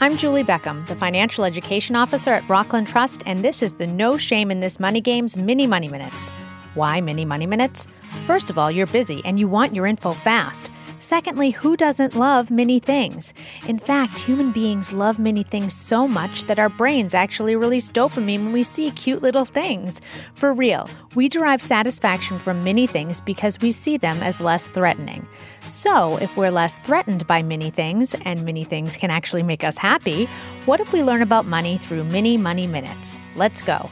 I'm 0.00 0.16
Julie 0.16 0.44
Beckham, 0.44 0.86
the 0.86 0.94
Financial 0.94 1.42
Education 1.42 1.96
Officer 1.96 2.30
at 2.30 2.48
Rockland 2.48 2.86
Trust, 2.86 3.24
and 3.26 3.44
this 3.44 3.62
is 3.62 3.72
the 3.72 3.86
No 3.88 4.16
Shame 4.16 4.52
in 4.52 4.60
This 4.60 4.78
Money 4.78 5.00
Games 5.00 5.36
Mini 5.36 5.66
Money 5.66 5.88
Minutes. 5.88 6.28
Why 6.74 7.00
Mini 7.00 7.24
Money 7.24 7.46
Minutes? 7.46 7.88
First 8.24 8.48
of 8.48 8.56
all, 8.58 8.70
you're 8.70 8.86
busy 8.86 9.20
and 9.24 9.40
you 9.40 9.48
want 9.48 9.74
your 9.74 9.88
info 9.88 10.12
fast. 10.12 10.70
Secondly, 11.00 11.50
who 11.50 11.76
doesn't 11.76 12.16
love 12.16 12.50
many 12.50 12.80
things? 12.80 13.32
In 13.68 13.78
fact, 13.78 14.18
human 14.18 14.50
beings 14.50 14.92
love 14.92 15.18
many 15.18 15.44
things 15.44 15.72
so 15.72 16.08
much 16.08 16.44
that 16.44 16.58
our 16.58 16.68
brains 16.68 17.14
actually 17.14 17.54
release 17.54 17.88
dopamine 17.88 18.44
when 18.44 18.52
we 18.52 18.64
see 18.64 18.90
cute 18.90 19.22
little 19.22 19.44
things. 19.44 20.00
For 20.34 20.52
real, 20.52 20.88
we 21.14 21.28
derive 21.28 21.62
satisfaction 21.62 22.38
from 22.38 22.64
many 22.64 22.86
things 22.86 23.20
because 23.20 23.60
we 23.60 23.70
see 23.70 23.96
them 23.96 24.20
as 24.22 24.40
less 24.40 24.66
threatening. 24.68 25.26
So, 25.66 26.16
if 26.16 26.36
we're 26.36 26.50
less 26.50 26.80
threatened 26.80 27.26
by 27.26 27.42
many 27.42 27.70
things, 27.70 28.14
and 28.24 28.44
many 28.44 28.64
things 28.64 28.96
can 28.96 29.10
actually 29.10 29.44
make 29.44 29.62
us 29.62 29.78
happy, 29.78 30.26
what 30.66 30.80
if 30.80 30.92
we 30.92 31.02
learn 31.02 31.22
about 31.22 31.46
money 31.46 31.78
through 31.78 32.04
mini 32.04 32.36
money 32.36 32.66
minutes? 32.66 33.16
Let's 33.36 33.62
go. 33.62 33.88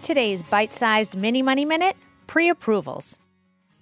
Today's 0.00 0.42
bite 0.42 0.72
sized 0.72 1.16
mini 1.16 1.42
money 1.42 1.64
minute 1.64 1.96
pre 2.26 2.48
approvals. 2.48 3.18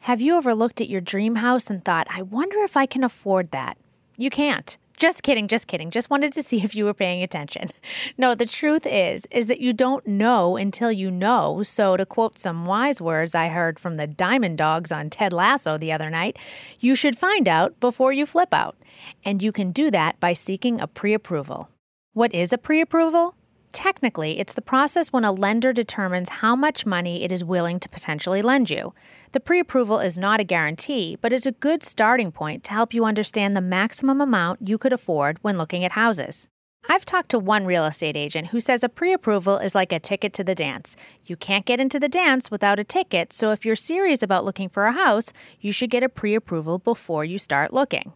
Have 0.05 0.21
you 0.21 0.37
ever 0.37 0.55
looked 0.55 0.83
at 0.83 0.91
your 0.91 1.01
dream 1.01 1.37
house 1.37 1.71
and 1.71 1.83
thought, 1.83 2.07
I 2.11 2.21
wonder 2.21 2.59
if 2.59 2.77
I 2.77 2.85
can 2.85 3.03
afford 3.03 3.53
that? 3.53 3.79
You 4.19 4.29
can't. 4.29 4.77
Just 4.99 5.23
kidding, 5.23 5.49
just 5.49 5.67
kidding. 5.67 5.91
Just 5.91 6.11
wanted 6.11 6.31
to 6.35 6.43
see 6.43 6.61
if 6.63 6.75
you 6.75 6.85
were 6.85 6.93
paying 6.93 7.23
attention. 7.23 7.71
No, 8.19 8.35
the 8.35 8.45
truth 8.45 8.85
is 8.85 9.27
is 9.31 9.47
that 9.47 9.63
you 9.63 9.73
don't 9.73 10.07
know 10.07 10.59
until 10.59 10.93
you 10.93 11.11
know. 11.11 11.63
So 11.63 11.97
to 11.97 12.05
quote 12.05 12.39
some 12.39 12.67
wise 12.67 13.01
words 13.01 13.35
I 13.35 13.49
heard 13.49 13.79
from 13.79 13.95
the 13.95 14.07
Diamond 14.07 14.59
Dogs 14.59 14.93
on 14.93 15.09
Ted 15.09 15.33
Lasso 15.33 15.79
the 15.79 15.91
other 15.91 16.11
night, 16.11 16.37
you 16.81 16.95
should 16.95 17.17
find 17.17 17.49
out 17.49 17.81
before 17.81 18.13
you 18.13 18.27
flip 18.27 18.53
out. 18.53 18.77
And 19.25 19.43
you 19.43 19.53
can 19.53 19.73
do 19.73 19.91
that 19.91 20.21
by 20.21 20.35
seeking 20.35 20.83
a 20.83 20.87
pre-approval. 20.87 21.71
What 22.13 22.35
is 22.35 22.53
a 22.53 22.59
pre-approval? 22.59 23.35
Technically, 23.75 24.39
it's 24.39 24.53
the 24.55 24.63
process 24.63 25.13
when 25.13 25.25
a 25.25 25.33
lender 25.33 25.73
determines 25.73 26.29
how 26.29 26.55
much 26.55 26.87
money 26.87 27.25
it 27.25 27.33
is 27.33 27.43
willing 27.43 27.81
to 27.81 27.89
potentially 27.89 28.41
lend 28.41 28.71
you. 28.71 28.95
The 29.33 29.41
pre 29.41 29.59
approval 29.59 29.99
is 29.99 30.17
not 30.17 30.39
a 30.39 30.45
guarantee, 30.45 31.19
but 31.21 31.33
it's 31.33 31.45
a 31.45 31.51
good 31.51 31.83
starting 31.83 32.31
point 32.31 32.63
to 32.65 32.71
help 32.71 32.95
you 32.95 33.05
understand 33.05 33.57
the 33.57 33.61
maximum 33.61 34.21
amount 34.21 34.69
you 34.69 34.79
could 34.79 34.93
afford 34.93 35.39
when 35.43 35.59
looking 35.59 35.85
at 35.85 35.93
houses. 35.93 36.49
I've 36.89 37.05
talked 37.05 37.31
to 37.31 37.39
one 37.41 37.67
real 37.67 37.85
estate 37.85 38.17
agent 38.17 38.49
who 38.49 38.61
says 38.61 38.85
a 38.85 38.89
pre 38.89 39.13
approval 39.13 39.59
is 39.59 39.75
like 39.75 39.93
a 39.93 39.99
ticket 39.99 40.33
to 40.35 40.45
the 40.45 40.55
dance. 40.55 40.95
You 41.27 41.35
can't 41.37 41.67
get 41.67 41.81
into 41.81 41.99
the 41.99 42.09
dance 42.09 42.53
without 42.53 42.79
a 42.79 42.85
ticket, 42.85 43.33
so 43.33 43.51
if 43.51 43.65
you're 43.67 43.75
serious 43.75 44.23
about 44.23 44.45
looking 44.45 44.69
for 44.69 44.85
a 44.85 44.93
house, 44.93 45.33
you 45.61 45.73
should 45.73 45.91
get 45.91 46.05
a 46.05 46.09
pre 46.09 46.37
approval 46.37 46.79
before 46.79 47.25
you 47.25 47.41
start 47.41 47.75
looking. 47.75 48.13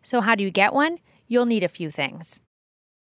So, 0.00 0.20
how 0.20 0.36
do 0.36 0.44
you 0.44 0.50
get 0.52 0.72
one? 0.72 0.98
You'll 1.26 1.46
need 1.46 1.64
a 1.64 1.68
few 1.68 1.90
things. 1.90 2.40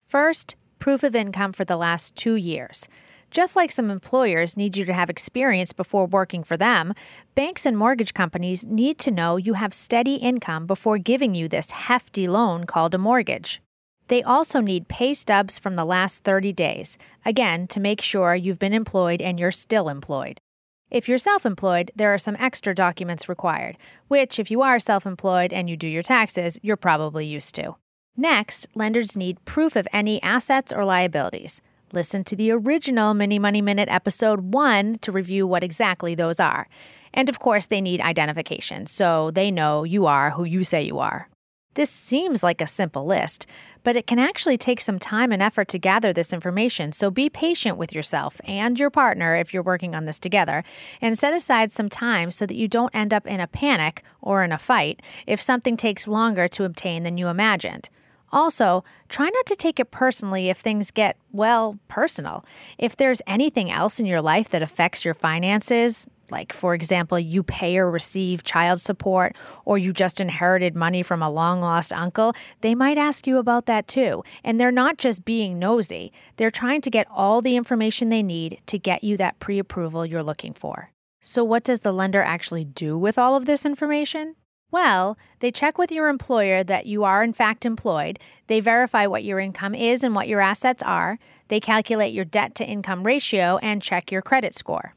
First, 0.06 0.56
proof 0.78 1.02
of 1.02 1.16
income 1.16 1.52
for 1.52 1.64
the 1.64 1.76
last 1.76 2.16
two 2.16 2.34
years. 2.34 2.88
Just 3.30 3.56
like 3.56 3.72
some 3.72 3.90
employers 3.90 4.56
need 4.56 4.76
you 4.76 4.84
to 4.84 4.92
have 4.92 5.10
experience 5.10 5.72
before 5.72 6.06
working 6.06 6.44
for 6.44 6.56
them, 6.56 6.94
banks 7.34 7.66
and 7.66 7.76
mortgage 7.76 8.14
companies 8.14 8.64
need 8.64 8.98
to 9.00 9.10
know 9.10 9.36
you 9.36 9.54
have 9.54 9.74
steady 9.74 10.14
income 10.14 10.66
before 10.66 10.98
giving 10.98 11.34
you 11.34 11.48
this 11.48 11.70
hefty 11.70 12.26
loan 12.26 12.64
called 12.64 12.94
a 12.94 12.98
mortgage. 12.98 13.60
They 14.08 14.22
also 14.22 14.60
need 14.60 14.88
pay 14.88 15.14
stubs 15.14 15.58
from 15.58 15.74
the 15.74 15.84
last 15.84 16.22
30 16.22 16.52
days, 16.52 16.96
again, 17.24 17.66
to 17.68 17.80
make 17.80 18.00
sure 18.00 18.34
you've 18.34 18.60
been 18.60 18.72
employed 18.72 19.20
and 19.20 19.38
you're 19.38 19.50
still 19.50 19.88
employed. 19.88 20.40
If 20.88 21.08
you're 21.08 21.18
self 21.18 21.44
employed, 21.44 21.90
there 21.96 22.14
are 22.14 22.18
some 22.18 22.36
extra 22.38 22.72
documents 22.72 23.28
required, 23.28 23.76
which, 24.06 24.38
if 24.38 24.50
you 24.50 24.62
are 24.62 24.78
self 24.78 25.04
employed 25.04 25.52
and 25.52 25.68
you 25.68 25.76
do 25.76 25.88
your 25.88 26.04
taxes, 26.04 26.60
you're 26.62 26.76
probably 26.76 27.26
used 27.26 27.56
to. 27.56 27.74
Next, 28.18 28.66
lenders 28.74 29.14
need 29.14 29.44
proof 29.44 29.76
of 29.76 29.86
any 29.92 30.22
assets 30.22 30.72
or 30.72 30.86
liabilities. 30.86 31.60
Listen 31.92 32.24
to 32.24 32.34
the 32.34 32.50
original 32.50 33.12
Mini 33.12 33.38
Money 33.38 33.60
Minute 33.60 33.90
episode 33.90 34.54
1 34.54 35.00
to 35.00 35.12
review 35.12 35.46
what 35.46 35.62
exactly 35.62 36.14
those 36.14 36.40
are. 36.40 36.66
And 37.12 37.28
of 37.28 37.38
course, 37.38 37.66
they 37.66 37.82
need 37.82 38.00
identification, 38.00 38.86
so 38.86 39.30
they 39.30 39.50
know 39.50 39.84
you 39.84 40.06
are 40.06 40.30
who 40.30 40.44
you 40.44 40.64
say 40.64 40.82
you 40.82 40.98
are. 40.98 41.28
This 41.74 41.90
seems 41.90 42.42
like 42.42 42.62
a 42.62 42.66
simple 42.66 43.04
list, 43.04 43.46
but 43.84 43.96
it 43.96 44.06
can 44.06 44.18
actually 44.18 44.56
take 44.56 44.80
some 44.80 44.98
time 44.98 45.30
and 45.30 45.42
effort 45.42 45.68
to 45.68 45.78
gather 45.78 46.14
this 46.14 46.32
information, 46.32 46.92
so 46.92 47.10
be 47.10 47.28
patient 47.28 47.76
with 47.76 47.92
yourself 47.92 48.40
and 48.46 48.80
your 48.80 48.88
partner 48.88 49.36
if 49.36 49.52
you're 49.52 49.62
working 49.62 49.94
on 49.94 50.06
this 50.06 50.18
together, 50.18 50.64
and 51.02 51.18
set 51.18 51.34
aside 51.34 51.70
some 51.70 51.90
time 51.90 52.30
so 52.30 52.46
that 52.46 52.56
you 52.56 52.66
don't 52.66 52.94
end 52.94 53.12
up 53.12 53.26
in 53.26 53.40
a 53.40 53.46
panic 53.46 54.02
or 54.22 54.42
in 54.42 54.52
a 54.52 54.58
fight 54.58 55.02
if 55.26 55.38
something 55.38 55.76
takes 55.76 56.08
longer 56.08 56.48
to 56.48 56.64
obtain 56.64 57.02
than 57.02 57.18
you 57.18 57.28
imagined. 57.28 57.90
Also, 58.32 58.84
try 59.08 59.28
not 59.28 59.46
to 59.46 59.56
take 59.56 59.78
it 59.78 59.90
personally 59.90 60.48
if 60.48 60.58
things 60.58 60.90
get, 60.90 61.16
well, 61.32 61.78
personal. 61.88 62.44
If 62.78 62.96
there's 62.96 63.22
anything 63.26 63.70
else 63.70 64.00
in 64.00 64.06
your 64.06 64.20
life 64.20 64.50
that 64.50 64.62
affects 64.62 65.04
your 65.04 65.14
finances, 65.14 66.06
like, 66.30 66.52
for 66.52 66.74
example, 66.74 67.18
you 67.18 67.42
pay 67.42 67.78
or 67.78 67.90
receive 67.90 68.42
child 68.42 68.80
support, 68.80 69.36
or 69.64 69.78
you 69.78 69.92
just 69.92 70.20
inherited 70.20 70.74
money 70.74 71.02
from 71.02 71.22
a 71.22 71.30
long 71.30 71.60
lost 71.60 71.92
uncle, 71.92 72.34
they 72.60 72.74
might 72.74 72.98
ask 72.98 73.26
you 73.26 73.38
about 73.38 73.66
that 73.66 73.86
too. 73.86 74.24
And 74.42 74.58
they're 74.58 74.72
not 74.72 74.98
just 74.98 75.24
being 75.24 75.58
nosy, 75.58 76.12
they're 76.36 76.50
trying 76.50 76.80
to 76.82 76.90
get 76.90 77.06
all 77.10 77.42
the 77.42 77.56
information 77.56 78.08
they 78.08 78.22
need 78.22 78.60
to 78.66 78.78
get 78.78 79.04
you 79.04 79.16
that 79.18 79.38
pre 79.38 79.58
approval 79.58 80.04
you're 80.04 80.22
looking 80.22 80.52
for. 80.52 80.90
So, 81.20 81.42
what 81.44 81.64
does 81.64 81.80
the 81.80 81.92
lender 81.92 82.22
actually 82.22 82.64
do 82.64 82.98
with 82.98 83.18
all 83.18 83.36
of 83.36 83.46
this 83.46 83.64
information? 83.64 84.36
Well, 84.70 85.16
they 85.40 85.50
check 85.50 85.78
with 85.78 85.92
your 85.92 86.08
employer 86.08 86.64
that 86.64 86.86
you 86.86 87.04
are 87.04 87.22
in 87.22 87.32
fact 87.32 87.64
employed. 87.64 88.18
They 88.48 88.60
verify 88.60 89.06
what 89.06 89.24
your 89.24 89.38
income 89.38 89.74
is 89.74 90.02
and 90.02 90.14
what 90.14 90.28
your 90.28 90.40
assets 90.40 90.82
are. 90.82 91.18
They 91.48 91.60
calculate 91.60 92.12
your 92.12 92.24
debt 92.24 92.54
to 92.56 92.66
income 92.66 93.04
ratio 93.04 93.58
and 93.58 93.82
check 93.82 94.10
your 94.10 94.22
credit 94.22 94.54
score. 94.54 94.94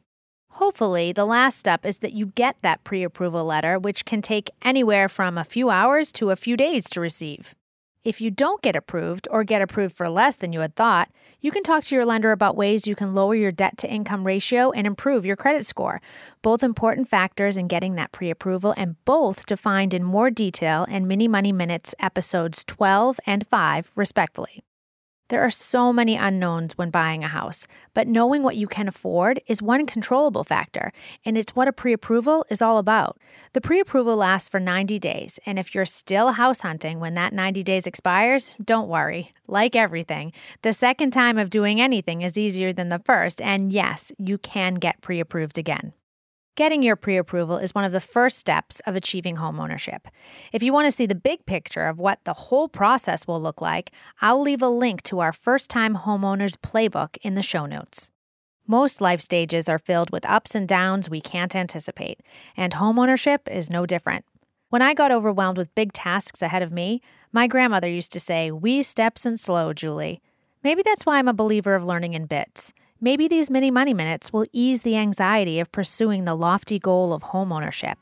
Hopefully, 0.54 1.14
the 1.14 1.26
last 1.26 1.58
step 1.58 1.86
is 1.86 2.00
that 2.00 2.14
you 2.14 2.28
get 2.36 2.58
that 2.62 2.84
pre 2.84 3.04
approval 3.04 3.46
letter, 3.46 3.80
which 3.80 4.04
can 4.06 4.22
take 4.22 4.50
anywhere 4.62 5.08
from 5.08 5.38
a 5.38 5.44
few 5.44 5.70
hours 5.70 6.12
to 6.14 6.32
a 6.32 6.36
few 6.36 6.58
days 6.58 6.90
to 6.90 7.00
receive. 7.00 7.56
If 8.06 8.22
you 8.22 8.32
don't 8.32 8.62
get 8.62 8.78
approved 8.78 9.28
or 9.30 9.44
get 9.44 9.62
approved 9.62 9.94
for 9.94 10.10
less 10.10 10.38
than 10.38 10.54
you 10.54 10.62
had 10.62 10.76
thought, 10.76 11.10
you 11.42 11.52
can 11.52 11.64
talk 11.64 11.84
to 11.86 11.96
your 11.96 12.06
lender 12.06 12.32
about 12.32 12.56
ways 12.56 12.88
you 12.88 12.96
can 12.96 13.14
lower 13.14 13.36
your 13.36 13.52
debt 13.52 13.78
to 13.80 13.92
income 13.92 14.26
ratio 14.26 14.72
and 14.72 14.88
improve 14.88 15.26
your 15.26 15.36
credit 15.36 15.66
score. 15.66 16.02
Both 16.42 16.64
important 16.64 17.10
factors 17.10 17.58
in 17.58 17.68
getting 17.68 17.96
that 17.96 18.14
pre 18.14 18.30
approval, 18.30 18.74
and 18.78 18.96
both 19.04 19.46
defined 19.46 19.94
in 19.94 20.06
more 20.06 20.32
detail 20.32 20.86
in 20.86 21.08
Mini 21.08 21.28
Money 21.28 21.52
Minutes 21.52 21.94
episodes 22.00 22.64
12 22.64 23.20
and 23.26 23.46
5, 23.46 23.92
respectively. 23.98 24.64
There 25.30 25.44
are 25.44 25.52
so 25.52 25.94
many 25.94 26.16
unknowns 26.16 26.76
when 26.76 26.90
buying 26.90 27.24
a 27.24 27.28
house, 27.28 27.68
but 27.94 28.08
knowing 28.08 28.42
what 28.42 28.58
you 28.58 28.68
can 28.68 28.88
afford 28.88 29.40
is 29.46 29.62
one 29.62 29.86
controllable 29.86 30.44
factor, 30.44 30.92
and 31.24 31.38
it's 31.38 31.56
what 31.56 31.68
a 31.68 31.72
pre 31.72 31.94
approval 31.94 32.48
is 32.50 32.64
all 32.64 32.80
about. 32.80 33.20
The 33.54 33.62
pre 33.62 33.80
approval 33.80 34.16
lasts 34.16 34.50
for 34.50 34.60
90 34.60 34.98
days, 34.98 35.40
and 35.46 35.60
if 35.60 35.76
you're 35.76 35.86
still 35.86 36.32
house 36.32 36.62
hunting 36.62 37.00
when 37.00 37.14
that 37.14 37.32
90 37.32 37.62
days 37.62 37.86
expires, 37.86 38.58
don't 38.66 38.90
worry. 38.90 39.32
Like 39.48 39.76
everything, 39.76 40.34
the 40.64 40.74
second 40.74 41.12
time 41.12 41.38
of 41.38 41.52
doing 41.52 41.80
anything 41.80 42.24
is 42.24 42.36
easier 42.36 42.74
than 42.74 42.90
the 42.90 43.00
first, 43.06 43.40
and 43.40 43.72
yes, 43.72 44.12
you 44.18 44.40
can 44.40 44.76
get 44.76 45.02
pre 45.02 45.20
approved 45.20 45.60
again. 45.60 45.94
Getting 46.60 46.84
your 46.84 46.98
pre 46.98 47.16
approval 47.16 47.58
is 47.58 47.74
one 47.74 47.86
of 47.86 47.94
the 47.94 48.02
first 48.02 48.38
steps 48.38 48.82
of 48.82 48.94
achieving 48.94 49.38
homeownership. 49.38 50.00
If 50.52 50.62
you 50.62 50.74
want 50.74 50.88
to 50.88 50.92
see 50.92 51.06
the 51.06 51.16
big 51.16 51.46
picture 51.46 51.88
of 51.88 52.02
what 52.02 52.20
the 52.26 52.34
whole 52.34 52.68
process 52.68 53.26
will 53.26 53.42
look 53.42 53.62
like, 53.62 53.94
I'll 54.20 54.42
leave 54.42 54.62
a 54.62 54.68
link 54.68 55.02
to 55.04 55.22
our 55.22 55.32
first 55.32 55.70
time 55.70 55.96
homeowners 55.96 56.58
playbook 56.58 57.16
in 57.22 57.36
the 57.36 57.42
show 57.42 57.66
notes. 57.66 58.12
Most 58.68 59.00
life 59.00 59.22
stages 59.22 59.70
are 59.70 59.80
filled 59.80 60.10
with 60.10 60.26
ups 60.26 60.54
and 60.54 60.68
downs 60.68 61.10
we 61.10 61.22
can't 61.22 61.56
anticipate, 61.56 62.20
and 62.58 62.74
homeownership 62.74 63.50
is 63.50 63.70
no 63.70 63.86
different. 63.86 64.26
When 64.68 64.82
I 64.82 64.94
got 64.94 65.14
overwhelmed 65.14 65.58
with 65.58 65.74
big 65.76 65.94
tasks 65.94 66.42
ahead 66.42 66.62
of 66.62 66.74
me, 66.74 67.02
my 67.32 67.48
grandmother 67.48 67.88
used 67.88 68.12
to 68.12 68.20
say, 68.20 68.52
Wee 68.52 68.84
steps 68.84 69.26
and 69.26 69.40
slow, 69.40 69.72
Julie. 69.72 70.22
Maybe 70.62 70.84
that's 70.84 71.06
why 71.06 71.20
I'm 71.20 71.30
a 71.30 71.34
believer 71.34 71.74
of 71.74 71.86
learning 71.86 72.16
in 72.16 72.26
bits. 72.26 72.74
Maybe 73.02 73.30
these 73.30 73.50
mini 73.50 73.72
money 73.72 73.94
minutes 73.94 74.34
will 74.34 74.46
ease 74.52 74.82
the 74.82 74.98
anxiety 74.98 75.62
of 75.62 75.72
pursuing 75.72 76.26
the 76.26 76.36
lofty 76.36 76.80
goal 76.80 77.14
of 77.14 77.24
homeownership. 77.24 77.96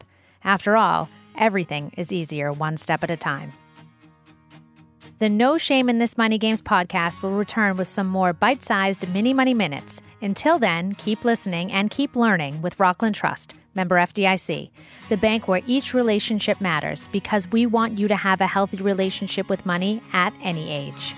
After 0.44 0.75
all, 0.75 1.07
everything 1.38 1.94
is 1.95 2.11
easier 2.11 2.51
one 2.51 2.77
step 2.77 3.03
at 3.03 3.11
a 3.11 3.17
time. 3.17 3.53
The 5.19 5.29
No 5.29 5.59
Shame 5.59 5.88
in 5.88 5.99
This 5.99 6.17
Money 6.17 6.39
Games 6.39 6.63
podcast 6.63 7.21
will 7.21 7.38
return 7.38 7.77
with 7.77 7.88
some 7.88 8.07
more 8.07 8.33
bite 8.33 8.63
sized 8.63 9.07
mini 9.13 9.35
money 9.35 9.53
minutes. 9.53 10.01
Until 10.21 10.57
then, 10.57 10.95
keep 10.95 11.23
listening 11.23 11.71
and 11.71 11.91
keep 11.91 12.15
learning 12.15 12.63
with 12.63 12.79
Rockland 12.79 13.13
Trust, 13.13 13.53
member 13.75 13.97
FDIC, 13.97 14.71
the 15.09 15.17
bank 15.17 15.47
where 15.47 15.61
each 15.67 15.94
relationship 15.94 16.59
matters 16.59 17.07
because 17.11 17.47
we 17.51 17.67
want 17.67 17.99
you 17.99 18.07
to 18.07 18.15
have 18.15 18.41
a 18.41 18.47
healthy 18.47 18.77
relationship 18.77 19.47
with 19.47 19.63
money 19.63 20.01
at 20.11 20.33
any 20.41 20.71
age. 20.71 21.13